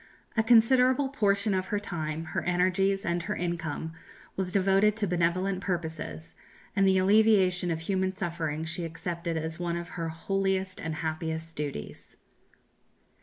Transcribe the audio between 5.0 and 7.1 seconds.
benevolent purposes, and the